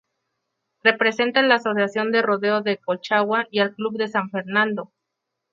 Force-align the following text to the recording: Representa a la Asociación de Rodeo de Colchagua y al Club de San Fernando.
Representa 0.83 1.41
a 1.41 1.43
la 1.43 1.53
Asociación 1.57 2.11
de 2.11 2.23
Rodeo 2.23 2.61
de 2.63 2.77
Colchagua 2.79 3.45
y 3.51 3.59
al 3.59 3.75
Club 3.75 3.99
de 3.99 4.07
San 4.07 4.31
Fernando. 4.31 4.91